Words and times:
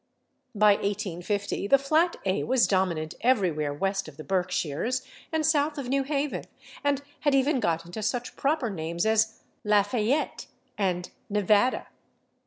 By 0.55 0.71
1850 0.77 1.67
the 1.67 1.77
flat 1.77 2.15
/a/ 2.25 2.43
was 2.43 2.65
dominant 2.65 3.13
everywhere 3.21 3.71
West 3.71 4.07
of 4.07 4.17
the 4.17 4.23
Berkshires 4.23 5.03
and 5.31 5.45
South 5.45 5.77
of 5.77 5.89
New 5.89 6.01
Haven, 6.01 6.45
and 6.83 7.03
had 7.19 7.35
even 7.35 7.59
got 7.59 7.85
into 7.85 8.01
such 8.01 8.35
proper 8.35 8.71
names 8.71 9.05
as 9.05 9.43
/Lafayette/ 9.63 10.47
and 10.75 11.11
/Nevada 11.31 11.85